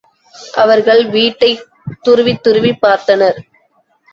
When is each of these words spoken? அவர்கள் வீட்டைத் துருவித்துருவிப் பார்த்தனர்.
அவர்கள் 0.53 1.09
வீட்டைத் 1.09 1.61
துருவித்துருவிப் 2.07 2.81
பார்த்தனர். 2.81 3.39